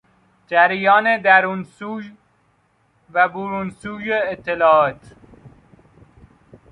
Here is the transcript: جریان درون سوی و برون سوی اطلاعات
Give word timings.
جریان 0.47 1.17
درون 1.21 1.63
سوی 1.63 2.11
و 3.13 3.29
برون 3.29 3.69
سوی 3.69 4.13
اطلاعات 4.13 5.15